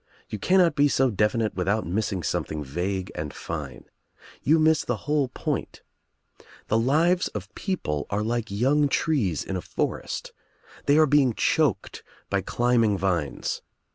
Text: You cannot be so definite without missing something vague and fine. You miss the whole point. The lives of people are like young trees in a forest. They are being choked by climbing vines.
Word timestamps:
You 0.29 0.39
cannot 0.39 0.73
be 0.73 0.87
so 0.87 1.11
definite 1.11 1.53
without 1.53 1.85
missing 1.85 2.23
something 2.23 2.63
vague 2.63 3.11
and 3.13 3.31
fine. 3.31 3.85
You 4.41 4.57
miss 4.57 4.83
the 4.83 4.95
whole 5.05 5.27
point. 5.27 5.83
The 6.69 6.79
lives 6.79 7.27
of 7.35 7.53
people 7.53 8.07
are 8.09 8.23
like 8.23 8.49
young 8.49 8.89
trees 8.89 9.43
in 9.43 9.55
a 9.55 9.61
forest. 9.61 10.33
They 10.87 10.97
are 10.97 11.05
being 11.05 11.35
choked 11.35 12.01
by 12.31 12.41
climbing 12.41 12.97
vines. 12.97 13.61